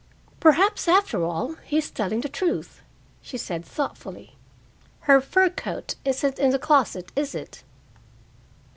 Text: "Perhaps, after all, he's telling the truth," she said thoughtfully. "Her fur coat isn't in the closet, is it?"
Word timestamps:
"Perhaps, 0.39 0.87
after 0.87 1.23
all, 1.23 1.53
he's 1.63 1.91
telling 1.91 2.21
the 2.21 2.27
truth," 2.27 2.81
she 3.21 3.37
said 3.37 3.63
thoughtfully. 3.63 4.35
"Her 5.01 5.21
fur 5.21 5.47
coat 5.51 5.93
isn't 6.03 6.39
in 6.39 6.49
the 6.49 6.57
closet, 6.57 7.11
is 7.15 7.35
it?" 7.35 7.61